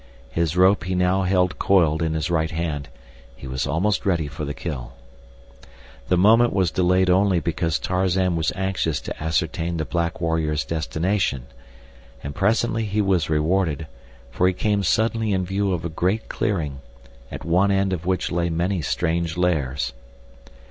[0.31, 2.89] His rope he now held coiled in his right hand;
[3.35, 4.93] he was almost ready for the kill.
[6.07, 11.45] The moment was delayed only because Tarzan was anxious to ascertain the black warrior's destination,
[12.23, 13.85] and presently he was rewarded,
[14.31, 16.79] for they came suddenly in view of a great clearing,
[17.31, 19.93] at one end of which lay many strange lairs.